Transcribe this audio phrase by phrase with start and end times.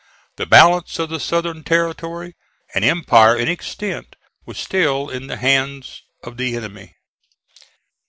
[0.37, 2.33] The balance of the Southern territory,
[2.73, 4.15] an empire in extent,
[4.47, 6.95] was still in the hands of the enemy.